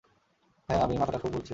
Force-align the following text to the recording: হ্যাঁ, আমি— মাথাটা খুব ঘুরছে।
হ্যাঁ, 0.69 0.81
আমি— 0.81 0.95
মাথাটা 0.99 1.19
খুব 1.19 1.31
ঘুরছে। 1.31 1.49